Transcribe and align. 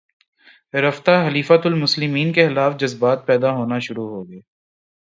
رفتہ 0.73 1.11
خلیفتہ 1.25 1.67
المسلمین 1.67 2.33
کے 2.33 2.47
خلاف 2.47 2.79
جذبات 2.79 3.25
پیدا 3.25 3.51
ہونے 3.51 3.79
شروع 3.79 4.07
ہوگئے 4.09 4.41